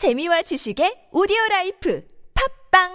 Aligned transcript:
재미와 0.00 0.40
지식의 0.40 1.08
오디오 1.12 1.36
라이프 1.50 2.02
팟빵 2.70 2.88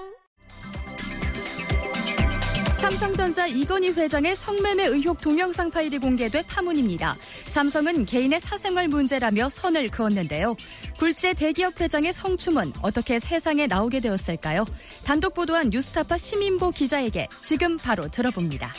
삼성전자 2.82 3.46
이건희 3.46 3.92
회장의 3.92 4.36
성매매 4.36 4.86
의혹 4.86 5.20
동영상 5.20 5.70
파일이 5.70 6.00
공개돼 6.00 6.42
파문입니다. 6.48 7.16
삼성은 7.46 8.08
개인의 8.08 8.40
사생활 8.40 8.88
문제라며 8.88 9.50
선을 9.50 9.90
그었는데요. 9.90 10.56
굴지의 10.98 11.36
대기업 11.36 11.80
회장의 11.80 12.12
성추문 12.12 12.74
어떻게 12.82 13.20
세상에 13.20 13.68
나오게 13.68 14.00
되었을까요? 14.00 14.66
단독 15.04 15.36
보도한 15.36 15.70
뉴스타파 15.70 16.18
심인보 16.18 16.72
기자에게 16.72 17.28
지금 17.44 17.78
바로 17.78 18.08
들어봅니다. 18.08 18.72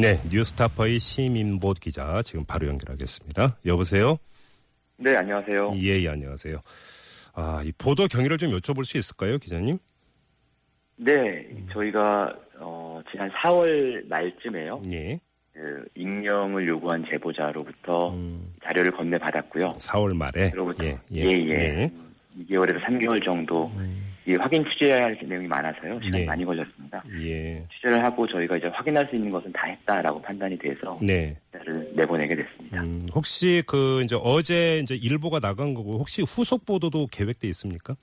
네, 0.00 0.20
뉴스타파의 0.30 1.00
시민보 1.00 1.72
기자 1.80 2.22
지금 2.22 2.44
바로 2.44 2.68
연결하겠습니다. 2.68 3.56
여보세요? 3.66 4.16
네, 4.96 5.16
안녕하세요. 5.16 5.74
예, 5.82 6.00
예, 6.02 6.08
안녕하세요. 6.08 6.60
아, 7.34 7.62
이 7.64 7.72
보도 7.76 8.06
경위를 8.06 8.38
좀 8.38 8.50
여쭤볼 8.52 8.84
수 8.84 8.96
있을까요, 8.96 9.38
기자님? 9.38 9.76
네, 10.98 11.48
저희가 11.72 12.32
어, 12.60 13.00
지난 13.10 13.28
4월 13.30 14.06
말쯤에요. 14.08 14.82
예. 14.92 15.18
그 15.52 15.84
익명을 15.96 16.68
요구한 16.68 17.04
제보자로부터 17.10 18.10
음, 18.10 18.54
자료를 18.62 18.92
건네받았고요. 18.92 19.70
4월 19.78 20.16
말에. 20.16 20.50
그로부터 20.50 20.84
예, 20.84 20.96
예, 21.16 21.22
예. 21.22 21.48
예. 21.50 21.90
2개월에서 22.44 22.80
3개월 22.84 23.24
정도 23.24 23.66
음, 23.76 24.07
이 24.28 24.34
확인 24.38 24.62
취재해야 24.70 25.04
할 25.04 25.18
내용이 25.24 25.46
많아서요. 25.46 25.98
시간이 26.04 26.22
예. 26.22 26.26
많이 26.26 26.44
걸렸습니다. 26.44 27.02
예. 27.22 27.64
취재를 27.72 28.04
하고 28.04 28.26
저희가 28.26 28.58
이제 28.58 28.66
확인할 28.66 29.06
수 29.08 29.16
있는 29.16 29.30
것은 29.30 29.50
다 29.52 29.66
했다라고 29.66 30.20
판단이 30.20 30.58
돼서 30.58 30.98
네. 31.00 31.34
기사를 31.50 31.92
내보내게 31.96 32.36
됐습니다. 32.36 32.82
음, 32.82 33.06
혹시 33.14 33.62
그 33.66 34.02
이제 34.02 34.16
어제 34.22 34.80
이제 34.80 34.94
일보가 34.94 35.40
나간 35.40 35.72
거고 35.72 35.92
혹시 35.92 36.20
후속 36.20 36.66
보도도 36.66 37.06
계획돼 37.10 37.48
있습니까? 37.48 37.94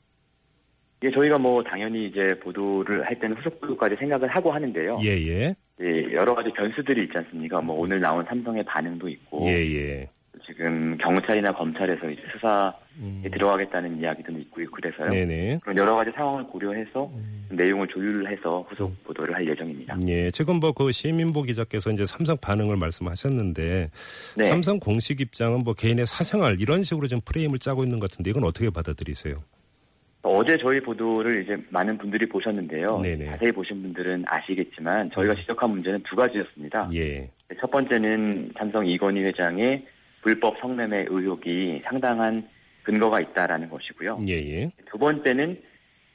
예, 1.04 1.10
저희가 1.12 1.38
뭐 1.38 1.62
당연히 1.62 2.08
이제 2.08 2.24
보도를 2.44 3.06
할 3.06 3.20
때는 3.20 3.38
후속 3.38 3.62
보도까지 3.62 3.96
생각을 4.00 4.28
하고 4.28 4.52
하는데요. 4.52 4.98
예, 5.04 5.10
예. 5.28 5.56
예, 5.82 6.14
여러 6.14 6.34
가지 6.34 6.50
변수들이 6.54 7.04
있지 7.04 7.14
않습니까? 7.18 7.62
뭐 7.62 7.82
오늘 7.82 8.00
나온 8.00 8.24
삼성의 8.28 8.64
반응도 8.64 9.08
있고 9.10 9.46
예, 9.48 9.52
예. 9.52 10.10
지금 10.46 10.98
경찰이나 10.98 11.52
검찰에서 11.52 12.10
이제 12.10 12.22
수사에 12.34 12.72
음, 12.98 13.24
들어가겠다는 13.32 14.00
이야기도 14.00 14.32
있고 14.34 14.62
그래서요. 14.72 15.10
네네. 15.10 15.60
그런 15.62 15.78
여러 15.78 15.96
가지 15.96 16.12
상황을 16.16 16.44
고려해서 16.46 17.10
음. 17.14 17.48
내용을 17.50 17.88
조율해서 17.88 18.66
후속 18.70 19.04
보도를 19.04 19.34
할 19.36 19.48
예정입니다. 19.48 19.98
예, 20.08 20.30
지금 20.32 20.60
뭐 20.60 20.72
그 20.74 20.92
시민보 20.92 21.44
기자께서 21.44 21.90
이제 21.92 22.06
삼성 22.06 22.38
반응을 22.38 22.76
말씀하셨는데 22.78 23.90
네. 24.38 24.44
삼성 24.44 24.80
공식 24.80 25.22
입장은 25.22 25.60
뭐 25.64 25.74
개인의 25.74 26.06
사생활 26.06 26.60
이런 26.60 26.84
식으로 26.84 27.08
좀 27.08 27.20
프레임을 27.26 27.60
짜고 27.60 27.84
있는 27.84 28.00
것 28.00 28.12
같은데 28.12 28.30
이건 28.32 28.44
어떻게 28.44 28.70
받아들이세요? 28.70 29.36
어제 30.22 30.58
저희 30.58 30.80
보도를 30.82 31.44
이제 31.44 31.56
많은 31.70 31.98
분들이 31.98 32.28
보셨는데요. 32.28 33.00
네네. 33.00 33.26
자세히 33.26 33.52
보신 33.52 33.82
분들은 33.84 34.26
아시겠지만 34.28 35.10
저희가 35.12 35.34
지적한 35.36 35.70
문제는 35.70 36.02
두 36.04 36.16
가지였습니다. 36.16 36.90
예, 36.96 37.30
첫 37.62 37.70
번째는 37.70 38.52
삼성 38.58 38.86
이건희 38.88 39.24
회장의 39.24 39.86
불법 40.26 40.58
성매매 40.60 41.06
의혹이 41.08 41.84
상당한 41.86 42.50
근거가 42.82 43.20
있다라는 43.22 43.70
것이고요. 43.70 44.16
예, 44.28 44.34
예. 44.34 44.72
두 44.90 44.98
번째는 44.98 45.62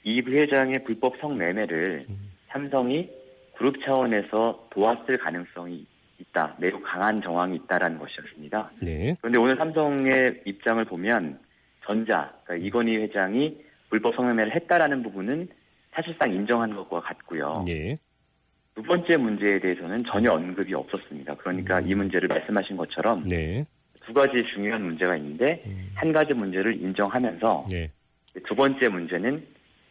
이 0.02 0.20
회장의 0.20 0.82
불법 0.84 1.14
성매매를 1.20 2.06
음. 2.08 2.32
삼성이 2.48 3.08
그룹 3.56 3.76
차원에서 3.84 4.68
도왔을 4.70 5.16
가능성이 5.16 5.86
있다. 6.18 6.56
매우 6.58 6.80
강한 6.82 7.20
정황이 7.22 7.54
있다라는 7.54 7.98
것이었습니다. 8.00 8.72
네, 8.82 9.16
그런데 9.20 9.38
오늘 9.38 9.54
삼성의 9.56 10.42
입장을 10.44 10.84
보면 10.86 11.38
전자, 11.86 12.34
그러니까 12.44 12.66
이건희 12.66 12.96
회장이 12.96 13.58
불법 13.90 14.16
성매매를 14.16 14.54
했다라는 14.56 15.04
부분은 15.04 15.48
사실상 15.92 16.34
인정한 16.34 16.74
것과 16.74 17.00
같고요. 17.00 17.64
예, 17.68 17.96
두 18.74 18.82
번째 18.82 19.16
문제에 19.18 19.60
대해서는 19.60 20.02
전혀 20.04 20.32
언급이 20.32 20.74
없었습니다. 20.74 21.34
그러니까 21.34 21.78
이 21.80 21.94
문제를 21.94 22.28
말씀하신 22.28 22.76
것처럼 22.76 23.22
네, 23.24 23.64
두 24.06 24.12
가지 24.12 24.44
중요한 24.52 24.82
문제가 24.84 25.16
있는데 25.16 25.62
음. 25.66 25.90
한 25.94 26.12
가지 26.12 26.34
문제를 26.34 26.74
인정하면서 26.80 27.66
네, 27.70 27.90
두 28.46 28.54
번째 28.54 28.88
문제는 28.88 29.46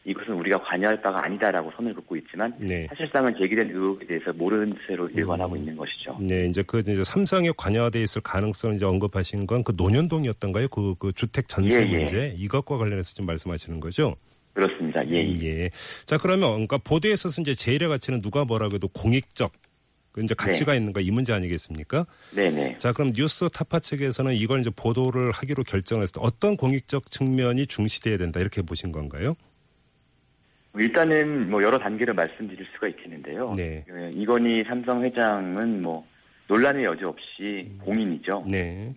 이것은 0.05 0.33
우리가 0.33 0.61
관여할 0.63 1.01
바가 1.01 1.25
아니다라고 1.25 1.71
선을 1.75 1.93
긋고 1.93 2.15
있지만 2.17 2.53
네. 2.57 2.87
사실상은 2.87 3.35
제기된 3.37 3.69
의혹에 3.69 4.07
대해서 4.07 4.31
모르는 4.33 4.73
채로 4.87 5.07
일관하고 5.09 5.53
음. 5.53 5.57
있는 5.57 5.75
것이죠. 5.75 6.17
네, 6.21 6.47
이제 6.47 6.63
그 6.65 6.79
이제 6.79 7.03
삼성에 7.03 7.51
관여돼 7.57 8.01
있을 8.01 8.21
가능성 8.21 8.75
이제 8.75 8.85
언급하신 8.85 9.45
건 9.45 9.61
그 9.61 9.73
논현동이었던가요? 9.77 10.69
그, 10.69 10.95
그 10.97 11.11
주택 11.11 11.47
전세 11.47 11.81
예, 11.81 11.89
예. 11.91 11.95
문제 11.95 12.33
이것과 12.37 12.77
관련해서 12.77 13.13
좀 13.13 13.25
말씀하시는 13.25 13.79
거죠? 13.79 14.15
그렇습니다. 14.53 15.01
예, 15.11 15.17
예. 15.17 15.63
예. 15.63 15.69
자 16.05 16.17
그러면 16.17 16.51
그러니까 16.51 16.77
보도에 16.77 17.11
있어서 17.11 17.41
이제 17.41 17.53
제일의 17.53 17.87
가치는 17.89 18.21
누가 18.21 18.45
뭐라고 18.45 18.75
해도 18.75 18.87
공익적 18.87 19.51
그 20.11 20.21
이제 20.23 20.33
가치가 20.33 20.73
있는가 20.73 21.01
이 21.01 21.11
문제 21.11 21.33
아니겠습니까? 21.33 22.05
네, 22.35 22.49
네. 22.49 22.75
자 22.79 22.91
그럼 22.93 23.13
뉴스 23.13 23.47
타파 23.49 23.79
측에서는 23.79 24.33
이걸 24.33 24.59
이제 24.61 24.69
보도를 24.75 25.31
하기로 25.31 25.63
결정했을 25.63 26.13
때 26.13 26.19
어떤 26.23 26.57
공익적 26.57 27.11
측면이 27.11 27.67
중시돼야 27.67 28.17
된다 28.17 28.39
이렇게 28.39 28.61
보신 28.61 28.91
건가요? 28.91 29.35
일단은 30.77 31.49
뭐 31.49 31.61
여러 31.63 31.77
단계를 31.79 32.13
말씀드릴 32.13 32.65
수가 32.73 32.87
있겠는데요. 32.89 33.53
네. 33.55 33.83
예, 33.91 34.11
이건희 34.13 34.63
삼성 34.67 35.03
회장은 35.03 35.81
뭐 35.81 36.05
논란의 36.47 36.85
여지 36.85 37.03
없이 37.05 37.69
공인이죠. 37.83 38.45
네. 38.47 38.93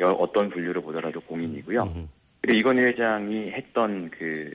여- 0.00 0.06
어떤 0.08 0.50
분류로 0.50 0.82
보더라도 0.82 1.20
공인이고요. 1.20 1.78
음, 1.94 2.08
그리고 2.40 2.58
이건희 2.58 2.82
회장이 2.82 3.50
했던 3.52 4.10
그 4.10 4.50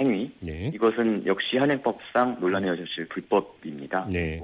행위 0.00 0.32
네. 0.42 0.70
이것은 0.74 1.26
역시 1.26 1.56
현행법상 1.58 2.38
논란의 2.40 2.70
여지 2.70 2.82
없이 2.82 3.00
불법입니다. 3.10 4.06
네. 4.10 4.40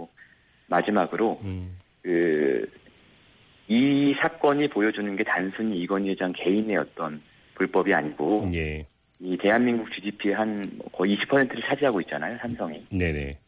마지막으로 0.67 1.41
음, 1.43 1.79
그이 2.03 4.15
사건이 4.21 4.69
보여주는 4.69 5.15
게 5.17 5.23
단순히 5.25 5.77
이건희 5.77 6.11
회장 6.11 6.33
개인의 6.33 6.77
어떤 6.81 7.21
불법이 7.55 7.95
아니고 7.95 8.49
예. 8.55 8.87
이 9.19 9.37
대한민국 9.39 9.91
GDP의 9.93 10.35
한 10.35 10.81
거의 10.93 11.17
20%를 11.17 11.63
차지하고 11.63 12.01
있잖아요 12.03 12.37
삼성이 12.41 12.85
네네. 12.91 13.39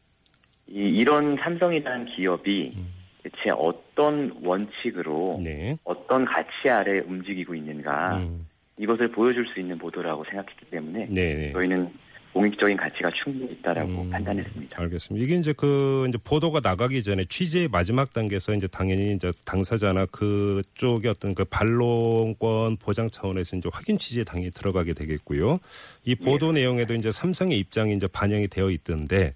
이, 0.69 0.73
이런 0.73 1.37
삼성이라는 1.37 2.07
기업이 2.07 2.73
음. 2.77 2.95
대체 3.23 3.51
어떤 3.57 4.39
원칙으로 4.43 5.41
네. 5.43 5.77
어떤 5.85 6.25
가치 6.25 6.71
아래 6.71 7.01
움직이고 7.05 7.55
있는가 7.55 8.19
음, 8.19 8.47
이것을 8.79 9.11
보여줄 9.11 9.45
수 9.47 9.61
있는 9.61 9.77
보도라고 9.77 10.25
생각했기 10.25 10.67
때문에 10.71 11.09
네네. 11.09 11.53
저희는 11.53 11.91
공익적인 12.33 12.77
가치가 12.77 13.11
충분히 13.15 13.53
있다라고 13.53 14.03
음, 14.03 14.11
판단했습니다. 14.11 14.81
알겠습니다. 14.81 15.25
이게 15.25 15.37
이제 15.37 15.53
그 15.53 16.07
이제 16.09 16.19
보도가 16.23 16.61
나가기 16.61 17.03
전에 17.03 17.25
취재의 17.25 17.69
마지막 17.69 18.13
단계에서 18.13 18.55
이제 18.55 18.67
당연히 18.69 19.13
이제 19.13 19.33
당사자나 19.45 20.07
그쪽의 20.07 21.11
어떤 21.11 21.35
그 21.35 21.45
반론권 21.45 22.77
보장 22.77 23.11
차원에서 23.11 23.57
이제 23.57 23.69
확인 23.73 23.99
취재에 23.99 24.25
당연히 24.25 24.51
들어가게 24.51 24.93
되겠고요. 24.93 25.59
이 26.05 26.15
보도 26.15 26.53
내용에도 26.53 26.95
이제 26.95 27.11
삼성의 27.11 27.59
입장이 27.59 27.95
이제 27.97 28.07
반영이 28.07 28.49
되어 28.49 28.71
있던데 28.71 29.35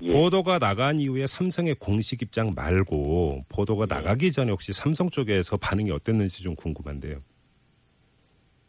예. 0.00 0.12
보도가 0.12 0.58
나간 0.58 1.00
이후에 1.00 1.26
삼성의 1.26 1.74
공식 1.74 2.22
입장 2.22 2.52
말고 2.54 3.44
보도가 3.48 3.86
나가기 3.86 4.30
전에 4.32 4.52
혹시 4.52 4.72
삼성 4.72 5.10
쪽에서 5.10 5.56
반응이 5.56 5.90
어땠는지 5.90 6.42
좀 6.42 6.54
궁금한데요. 6.54 7.20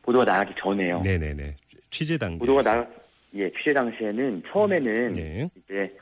보도가 0.01 0.25
나가기 0.25 0.53
전에요. 0.59 1.01
네네네. 1.01 1.55
취재 1.91 2.17
단계. 2.17 2.39
보도가 2.39 2.61
나, 2.61 2.87
예, 3.35 3.49
취재 3.51 3.73
당시에는 3.73 4.43
처음에는 4.51 5.11
네. 5.13 5.49
이제 5.55 5.95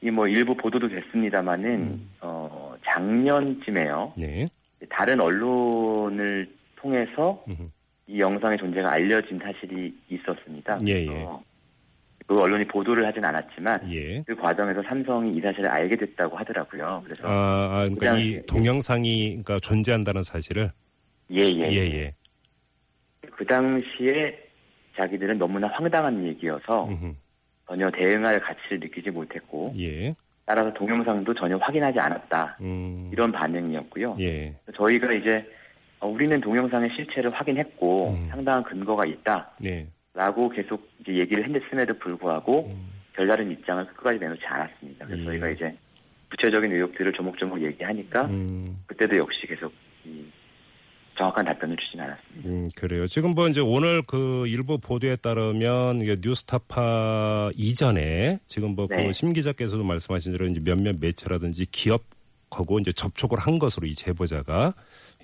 이 0.00 0.10
뭐 0.10 0.26
일부 0.28 0.54
보도도 0.54 0.88
됐습니다만은 0.88 1.72
음. 1.74 2.10
어 2.20 2.74
작년쯤에요. 2.86 4.12
네. 4.16 4.46
다른 4.88 5.20
언론을 5.20 6.48
통해서. 6.76 7.44
이 8.10 8.20
영상의 8.20 8.56
존재가 8.56 8.90
알려진 8.90 9.38
사실이 9.38 9.94
있었습니다. 10.08 10.78
예, 10.86 11.04
그래서 11.04 11.42
그 12.26 12.40
언론이 12.40 12.64
보도를 12.68 13.06
하진 13.06 13.22
않았지만 13.22 13.94
예. 13.94 14.22
그 14.22 14.34
과정에서 14.34 14.82
삼성이 14.88 15.30
이 15.32 15.40
사실을 15.42 15.68
알게 15.68 15.94
됐다고 15.96 16.34
하더라고요. 16.38 17.02
그래서 17.04 17.28
아, 17.28 17.82
아, 17.82 17.88
그러니까 17.90 18.16
이 18.18 18.40
동영상이 18.46 19.28
그러니까 19.28 19.58
존재한다는 19.58 20.22
사실을 20.22 20.70
예예. 21.30 21.70
예, 21.70 21.76
예. 21.76 22.14
그 23.36 23.44
당시에 23.44 24.47
자기들은 24.98 25.38
너무나 25.38 25.68
황당한 25.68 26.24
얘기여서 26.26 26.88
음흠. 26.88 27.14
전혀 27.66 27.88
대응할 27.90 28.40
가치를 28.40 28.80
느끼지 28.80 29.10
못했고 29.10 29.72
예. 29.78 30.14
따라서 30.44 30.72
동영상도 30.72 31.34
전혀 31.34 31.56
확인하지 31.56 32.00
않았다. 32.00 32.56
음. 32.62 33.10
이런 33.12 33.30
반응이었고요. 33.30 34.16
예. 34.20 34.54
저희가 34.74 35.12
이제 35.12 35.44
어, 36.00 36.08
우리는 36.08 36.40
동영상의 36.40 36.90
실체를 36.96 37.30
확인했고 37.34 38.10
음. 38.10 38.26
상당한 38.30 38.62
근거가 38.64 39.04
네. 39.60 39.86
있다라고 40.14 40.48
계속 40.48 40.88
이제 41.00 41.12
얘기를 41.12 41.44
했음에도 41.44 41.94
불구하고 41.98 42.70
음. 42.70 42.88
별다른 43.12 43.50
입장을 43.50 43.84
끝까지 43.88 44.18
내놓지 44.18 44.42
않았습니다. 44.46 45.06
그래서 45.06 45.22
예. 45.22 45.26
저희가 45.26 45.48
이제 45.50 45.76
구체적인 46.30 46.72
의혹들을 46.72 47.12
조목조목 47.12 47.62
얘기하니까 47.62 48.22
음. 48.26 48.78
그때도 48.86 49.16
역시 49.16 49.46
계속 49.46 49.72
이 49.72 49.87
정확한 51.18 51.44
답변을 51.44 51.76
주진 51.76 52.00
않았습니다. 52.00 52.48
음, 52.48 52.68
그래요. 52.76 53.06
지금 53.06 53.32
뭐 53.32 53.48
이제 53.48 53.60
오늘 53.60 54.02
그 54.02 54.46
일부 54.46 54.78
보도에 54.78 55.16
따르면 55.16 56.00
이게 56.00 56.16
뉴스타파 56.22 57.50
이전에 57.56 58.38
지금 58.48 58.74
뭐그 58.74 58.94
네. 58.94 59.12
심 59.12 59.32
기자께서도 59.32 59.84
말씀하신 59.84 60.32
대로 60.32 60.46
이제 60.46 60.60
몇몇 60.60 60.96
매체라든지 61.00 61.66
기업하고 61.70 62.78
이제 62.78 62.92
접촉을 62.92 63.38
한 63.38 63.58
것으로 63.58 63.86
이 63.86 63.94
제보자가 63.94 64.74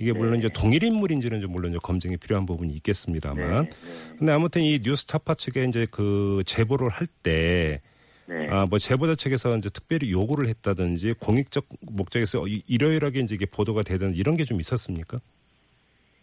이게 0.00 0.12
물론 0.12 0.32
네. 0.32 0.38
이제 0.38 0.49
동일 0.52 0.82
인물인지는 0.82 1.41
좀 1.41 1.52
물론 1.52 1.70
이제 1.70 1.79
검증이 1.82 2.17
필요한 2.17 2.44
부분이 2.46 2.75
있겠습니다만 2.75 3.64
네, 3.64 3.70
네, 3.70 4.17
근데 4.19 4.32
아무튼 4.32 4.62
이 4.62 4.81
뉴스타파 4.82 5.35
측에 5.35 5.64
이제 5.64 5.87
그 5.91 6.43
제보를 6.46 6.88
할 6.88 7.06
때 7.23 7.81
네. 8.26 8.49
아, 8.50 8.64
뭐 8.69 8.79
제보자 8.79 9.14
측에서 9.14 9.55
이제 9.58 9.69
특별히 9.69 10.11
요구를 10.11 10.49
했다든지 10.49 11.14
공익적 11.20 11.67
목적에서 11.82 12.49
이- 12.49 12.62
일요일하게 12.67 13.20
이제 13.20 13.35
이게 13.35 13.44
보도가 13.44 13.82
되든 13.82 14.14
이런 14.17 14.37
게 14.37 14.44
좀 14.44 14.58
있었습니까? 14.61 15.19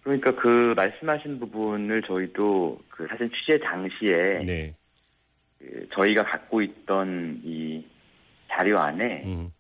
그러니까 0.04 0.32
그 0.32 0.74
말씀하신 0.76 1.40
부분을 1.40 2.02
저희도 2.04 2.82
그 2.90 3.08
사실 3.08 3.30
취재 3.30 3.58
당시에 3.60 4.42
네. 4.46 4.76
그 5.60 5.88
저희가 5.96 6.24
갖고 6.24 6.62
있던 6.62 7.42
이 7.44 7.86
자료 8.50 8.80
안에 8.80 9.24
음. 9.26 9.52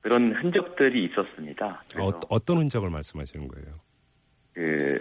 그런 0.00 0.34
흔적들이 0.34 1.04
있었습니다. 1.04 1.84
어, 1.98 2.10
어떤 2.30 2.58
흔적을 2.58 2.88
말씀하시는 2.88 3.46
거예요? 3.46 3.80
그 4.54 4.98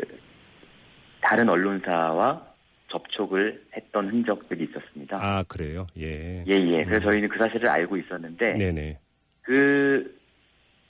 다른 1.21 1.49
언론사와 1.49 2.49
접촉을 2.91 3.65
했던 3.75 4.05
흔적들이 4.07 4.65
있었습니다. 4.65 5.17
아 5.21 5.43
그래요? 5.43 5.87
예. 5.97 6.43
예, 6.45 6.53
예. 6.53 6.83
그래서 6.83 7.09
저희는 7.09 7.29
그 7.29 7.39
사실을 7.39 7.69
알고 7.69 7.97
있었는데 7.97 8.53
네네. 8.55 8.99
그 9.43 10.19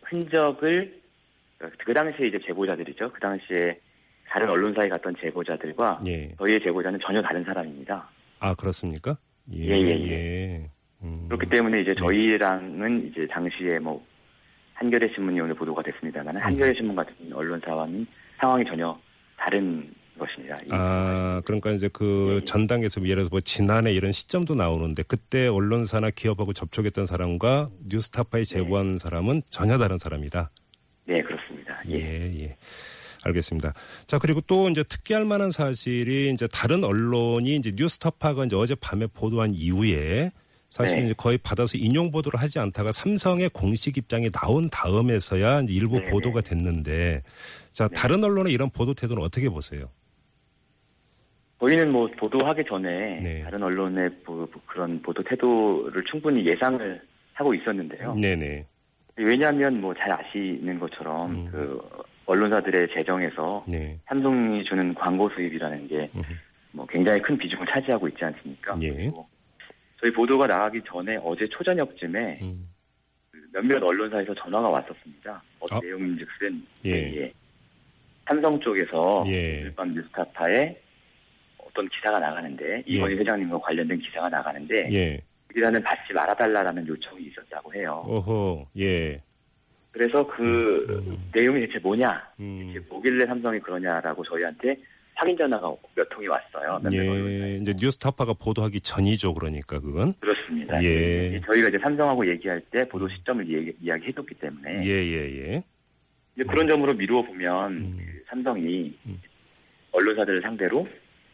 흔적을 0.03 1.00
그 1.85 1.94
당시에 1.94 2.27
이제 2.27 2.39
제보자들이죠. 2.47 3.12
그 3.12 3.19
당시에 3.19 3.79
다른 4.29 4.49
언론사에 4.49 4.87
갔던 4.89 5.15
제보자들과 5.21 6.01
예. 6.07 6.31
저희의 6.37 6.61
제보자는 6.61 6.99
전혀 7.03 7.21
다른 7.21 7.43
사람입니다. 7.43 8.07
아 8.39 8.53
그렇습니까? 8.55 9.17
예. 9.53 9.65
예, 9.67 9.73
예, 9.75 9.89
예. 10.11 10.69
음. 11.01 11.25
그렇기 11.29 11.49
때문에 11.49 11.81
이제 11.81 11.89
네. 11.89 11.95
저희랑은 11.95 13.07
이제 13.09 13.21
당시에 13.29 13.79
뭐 13.79 14.05
한겨레 14.75 15.09
신문이 15.15 15.39
오늘 15.41 15.55
보도가 15.55 15.81
됐습니다만 15.81 16.35
음. 16.35 16.41
한겨레 16.41 16.73
신문 16.75 16.95
같은 16.95 17.15
언론사와는 17.33 18.05
상황이 18.39 18.63
전혀 18.65 18.97
다른 19.37 19.89
것입니다. 20.17 20.55
이- 20.65 20.69
아 20.71 21.41
그러니까 21.45 21.71
이제 21.71 21.89
그 21.91 22.35
예. 22.41 22.45
전당에서 22.45 23.01
예를 23.01 23.23
들어 23.23 23.29
뭐 23.31 23.39
지난해 23.41 23.91
이런 23.93 24.11
시점도 24.11 24.53
나오는데 24.53 25.03
그때 25.03 25.47
언론사나 25.47 26.11
기업하고 26.11 26.53
접촉했던 26.53 27.05
사람과 27.05 27.69
뉴스타파에 27.87 28.43
제보한 28.43 28.97
사람은 28.97 29.41
전혀 29.49 29.77
다른 29.77 29.97
사람이다. 29.97 30.51
네, 31.05 31.21
그렇습니다. 31.21 31.81
예. 31.89 31.95
예, 31.95 32.39
예. 32.43 32.57
알겠습니다. 33.24 33.74
자, 34.07 34.18
그리고 34.19 34.42
또 34.42 34.69
이제 34.69 34.83
특기할 34.83 35.25
만한 35.25 35.51
사실이 35.51 36.31
이제 36.31 36.48
다른 36.48 36.83
언론이 36.83 37.56
이제 37.56 37.71
뉴스타파가 37.75 38.45
이제 38.45 38.56
어제 38.56 38.75
밤에 38.75 39.07
보도한 39.07 39.54
이후에 39.54 40.31
사실 40.69 40.98
네. 40.98 41.06
이제 41.06 41.13
거의 41.18 41.38
받아서 41.39 41.77
인용 41.77 42.12
보도를 42.12 42.39
하지 42.39 42.60
않다가 42.60 42.92
삼성의 42.92 43.50
공식 43.50 43.98
입장이 43.98 44.30
나온 44.30 44.69
다음에서야 44.69 45.62
이제 45.62 45.74
일부 45.74 45.98
네, 46.00 46.06
보도가 46.12 46.42
됐는데 46.42 47.24
자, 47.71 47.88
다른 47.89 48.24
언론의 48.24 48.54
이런 48.54 48.69
보도 48.69 48.94
태도는 48.94 49.24
어떻게 49.24 49.50
보세요? 49.50 49.89
저희는 51.62 51.89
뭐 51.92 52.07
보도하기 52.18 52.63
전에 52.69 53.19
네. 53.22 53.44
다른 53.44 53.62
언론의 53.63 54.10
보- 54.24 54.48
그런 54.65 55.01
보도 55.01 55.22
태도를 55.24 56.01
충분히 56.10 56.45
예상을 56.45 57.01
하고 57.33 57.54
있었는데요. 57.54 58.15
네네. 58.15 58.65
왜냐하면 59.18 59.81
뭐 59.81 59.94
잘 59.95 60.10
아시는 60.13 60.80
것처럼 60.80 61.31
음. 61.31 61.50
그 61.51 61.81
언론사들의 62.29 62.89
재정에서 62.95 63.65
네. 63.67 63.99
삼성이 64.07 64.63
주는 64.63 64.93
광고 64.93 65.27
수입이라는 65.29 65.87
게. 65.87 66.09
뭐 66.71 66.85
굉장히 66.85 67.19
큰 67.21 67.35
비중을 67.35 67.65
차지하고 67.65 68.07
있지 68.09 68.23
않습니까? 68.23 68.77
예. 68.83 69.09
저희 69.99 70.13
보도가 70.13 70.45
나가기 70.45 70.79
전에 70.85 71.17
어제 71.23 71.43
초저녁쯤에 71.47 72.39
음. 72.43 72.69
그 73.31 73.37
몇몇 73.51 73.83
언론사에서 73.83 74.35
전화가 74.35 74.69
왔었습니다. 74.69 75.41
어떤 75.59 75.77
아. 75.77 75.81
내용인즉슨 75.83 76.65
예. 76.85 76.91
예. 76.91 77.33
삼성 78.27 78.59
쪽에서 78.59 79.23
예. 79.27 79.61
일반 79.61 79.91
뉴스타파에 79.95 80.79
어떤 81.57 81.89
기사가 81.89 82.19
나가는데 82.19 82.83
이건희 82.85 83.15
회장님과 83.15 83.57
관련된 83.57 83.99
기사가 83.99 84.29
나가는데 84.29 84.89
예. 84.93 85.19
기사는 85.51 85.81
받지 85.81 86.13
말아달라라는 86.13 86.87
요청이 86.87 87.23
있었다고 87.23 87.73
해요. 87.73 88.05
오호. 88.07 88.67
예. 88.77 89.17
그래서 89.91 90.25
그 90.27 90.44
음. 91.07 91.31
내용이 91.33 91.65
대체 91.65 91.80
뭐냐, 91.80 92.07
음. 92.39 92.71
대체 92.74 92.86
뭐길래 92.88 93.25
삼성이 93.25 93.59
그러냐라고 93.59 94.24
저희한테 94.24 94.77
확인 95.15 95.38
전화가 95.38 95.69
몇 95.95 96.07
통이 96.09 96.27
왔어요. 96.27 96.80
예. 96.94 97.57
이제 97.57 97.74
뉴스타파가 97.77 98.33
보도하기 98.33 98.80
전이죠. 98.81 99.33
그러니까 99.33 99.80
그건. 99.80 100.13
그렇습니다. 100.19 100.81
예. 100.81 101.33
예, 101.33 101.41
저희가 101.45 101.68
이제 101.68 101.77
삼성하고 101.81 102.25
얘기할 102.31 102.62
때 102.71 102.83
보도 102.83 103.09
시점을 103.09 103.51
이야기, 103.51 103.74
이야기해뒀기 103.81 104.36
때문에 104.36 104.86
예, 104.86 104.89
예, 104.89 105.53
예. 105.53 105.63
이제 106.36 106.47
그런 106.47 106.68
점으로 106.69 106.94
미루어 106.94 107.21
보면 107.21 107.71
음. 107.74 107.97
그 107.97 108.24
삼성이 108.30 108.95
음. 109.06 109.19
언론사들을 109.91 110.39
상대로 110.41 110.86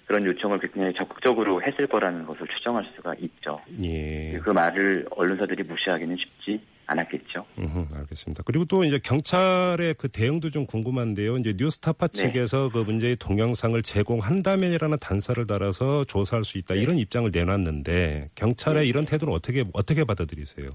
그런 0.05 0.23
요청을 0.25 0.59
굉장히 0.59 0.93
적극적으로 0.97 1.61
했을 1.61 1.87
거라는 1.87 2.25
것을 2.25 2.47
추정할 2.55 2.85
수가 2.95 3.15
있죠. 3.19 3.59
예. 3.83 4.39
그 4.43 4.51
말을 4.51 5.07
언론사들이 5.11 5.63
무시하기는 5.63 6.15
쉽지 6.17 6.61
않았겠죠. 6.85 7.43
음, 7.57 7.87
알겠습니다. 7.91 8.43
그리고 8.45 8.65
또 8.65 8.83
이제 8.83 8.99
경찰의 9.03 9.95
그 9.95 10.07
대응도 10.07 10.49
좀 10.49 10.67
궁금한데요. 10.67 11.37
이제 11.37 11.55
뉴스타파 11.57 12.07
네. 12.07 12.13
측에서 12.13 12.69
그 12.69 12.79
문제의 12.79 13.15
동영상을 13.15 13.81
제공한다면이라는 13.81 14.99
단서를 14.99 15.47
달아서 15.47 16.03
조사할 16.05 16.43
수 16.43 16.59
있다 16.59 16.75
네. 16.75 16.81
이런 16.81 16.99
입장을 16.99 17.29
내놨는데 17.33 18.29
경찰의 18.35 18.87
이런 18.87 19.05
태도는 19.05 19.33
어떻게 19.33 19.63
어떻게 19.73 20.03
받아들이세요? 20.03 20.69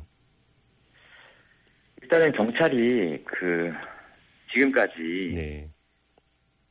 일단은 2.03 2.33
경찰이 2.33 3.23
그 3.25 3.73
지금까지 4.53 5.33
네. 5.33 5.69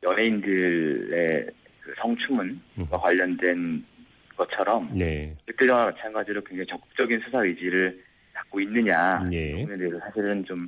연예인들의 0.03 1.47
그 1.89 1.93
성추문과 2.01 2.59
음. 2.77 2.85
관련된 2.91 3.83
것처럼 4.35 4.89
네. 4.93 5.35
그때와 5.45 5.85
마찬가지로 5.85 6.41
굉장히 6.43 6.67
적극적인 6.69 7.19
수사 7.25 7.43
의지를 7.43 8.01
갖고 8.33 8.59
있느냐 8.61 9.21
예. 9.31 9.55
부분에 9.55 9.77
대해서 9.77 9.99
사실은 9.99 10.45
좀 10.45 10.67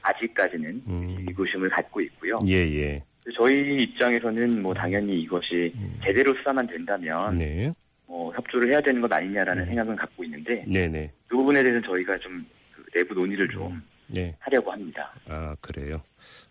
아직까지는 0.00 0.82
음. 0.86 1.24
의구심을 1.28 1.68
갖고 1.70 2.00
있고요. 2.00 2.40
예, 2.48 2.54
예. 2.54 3.04
저희 3.36 3.82
입장에서는 3.82 4.62
뭐 4.62 4.74
당연히 4.74 5.14
이것이 5.14 5.72
음. 5.76 6.00
제대로 6.02 6.34
수사만 6.34 6.66
된다면 6.66 7.34
네. 7.36 7.72
뭐 8.06 8.32
협조를 8.34 8.70
해야 8.70 8.80
되는 8.80 9.00
것 9.00 9.12
아니냐라는 9.12 9.62
음. 9.62 9.66
생각은 9.66 9.94
갖고 9.94 10.24
있는데 10.24 10.64
네, 10.66 10.88
네. 10.88 11.12
그 11.28 11.36
부분에 11.36 11.62
대해서는 11.62 11.82
저희가 11.82 12.18
좀 12.18 12.44
그 12.72 12.84
내부 12.94 13.14
논의를 13.14 13.48
좀 13.48 13.82
네. 14.08 14.34
하려고 14.40 14.72
합니다. 14.72 15.14
아, 15.28 15.54
그래요. 15.60 16.02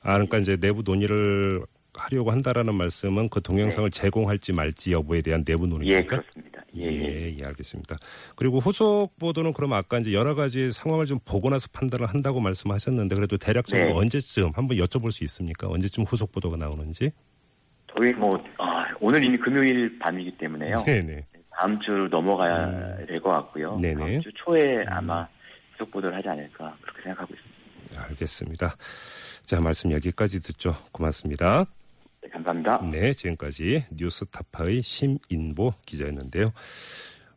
아, 0.01 0.13
그러니까 0.13 0.37
이제 0.37 0.57
내부 0.57 0.81
논의를 0.83 1.61
하려고 1.93 2.31
한다라는 2.31 2.73
말씀은 2.75 3.29
그 3.29 3.41
동영상을 3.41 3.89
제공할지 3.91 4.53
말지 4.53 4.93
여부에 4.93 5.21
대한 5.21 5.43
내부 5.43 5.65
예, 5.65 5.69
논의입니까? 5.69 6.17
그렇습니다. 6.17 6.61
예, 6.77 6.83
예. 6.83 6.89
예, 6.89 7.37
예, 7.37 7.45
알겠습니다. 7.45 7.97
그리고 8.35 8.59
후속 8.59 9.17
보도는 9.19 9.53
그럼 9.53 9.73
아까 9.73 9.99
이제 9.99 10.13
여러 10.13 10.35
가지 10.35 10.71
상황을 10.71 11.05
좀 11.05 11.19
보고 11.25 11.49
나서 11.49 11.67
판단을 11.73 12.05
한다고 12.05 12.39
말씀하셨는데 12.39 13.15
그래도 13.15 13.37
대략적으로 13.37 13.89
네. 13.89 13.93
언제쯤 13.93 14.51
한번 14.55 14.77
여쭤볼 14.77 15.11
수 15.11 15.23
있습니까? 15.25 15.67
언제쯤 15.67 16.05
후속 16.05 16.31
보도가 16.31 16.55
나오는지? 16.57 17.11
저희 17.93 18.13
뭐 18.13 18.41
아, 18.57 18.85
오늘 19.01 19.25
이미 19.25 19.37
금요일 19.37 19.99
밤이기 19.99 20.37
때문에요. 20.37 20.77
네네. 20.85 21.25
다음 21.57 21.79
주로 21.81 22.07
넘어가야 22.07 23.05
될것 23.05 23.33
같고요. 23.33 23.73
음. 23.73 23.81
네네. 23.81 23.99
다음 23.99 24.21
주 24.21 24.31
초에 24.33 24.85
아마 24.87 25.27
후속 25.73 25.91
보도를 25.91 26.17
하지 26.17 26.29
않을까 26.29 26.77
그렇게 26.81 27.03
생각하고 27.03 27.33
있습니다. 27.33 27.51
알겠습니다. 28.07 28.75
자, 29.43 29.59
말씀 29.59 29.91
여기까지 29.91 30.39
듣죠. 30.39 30.73
고맙습니다. 30.93 31.65
네, 32.31 32.43
감사합니다. 32.43 32.89
네, 32.91 33.13
지금까지 33.13 33.85
뉴스타파의 33.91 34.81
심인보 34.81 35.73
기자였는데요. 35.85 36.51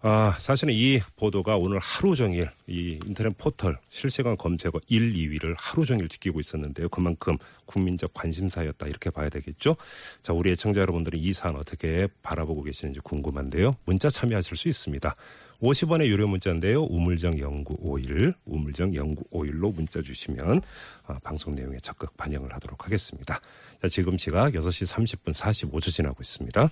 아, 0.06 0.36
사실은 0.38 0.74
이 0.74 1.00
보도가 1.16 1.56
오늘 1.56 1.78
하루 1.78 2.14
종일 2.14 2.50
이 2.66 3.00
인터넷 3.06 3.36
포털 3.38 3.78
실시간 3.88 4.36
검색어 4.36 4.72
1, 4.86 5.14
2위를 5.14 5.54
하루 5.58 5.86
종일 5.86 6.08
지키고 6.08 6.40
있었는데요. 6.40 6.90
그만큼 6.90 7.38
국민적 7.64 8.12
관심사였다 8.12 8.86
이렇게 8.86 9.08
봐야 9.08 9.30
되겠죠. 9.30 9.76
자, 10.20 10.34
우리 10.34 10.50
애청자 10.50 10.82
여러분들은 10.82 11.18
이 11.18 11.32
사안 11.32 11.56
어떻게 11.56 12.06
바라보고 12.22 12.64
계시는지 12.64 13.00
궁금한데요. 13.00 13.76
문자 13.86 14.10
참여하실 14.10 14.58
수 14.58 14.68
있습니다. 14.68 15.16
50원의 15.62 16.06
유료 16.06 16.26
문자인데요. 16.26 16.84
우물정 16.84 17.36
0951, 17.36 18.34
우물정 18.44 18.92
0951로 18.92 19.74
문자 19.74 20.02
주시면 20.02 20.60
아, 21.06 21.18
방송 21.22 21.54
내용에 21.54 21.78
적극 21.78 22.16
반영을 22.16 22.52
하도록 22.54 22.84
하겠습니다. 22.84 23.40
자, 23.80 23.88
지금 23.88 24.18
시각 24.18 24.52
6시 24.52 24.94
30분 24.94 25.32
45초 25.34 25.92
지나고 25.92 26.16
있습니다. 26.20 26.68